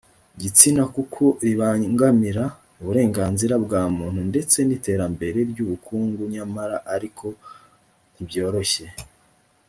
[0.41, 2.43] gitsina kuko ribangamira
[2.79, 7.25] uburenganzira bwa muntu ndetse n iterambere ry ubukungu nyamara ariko
[8.13, 8.85] ntibyoroshye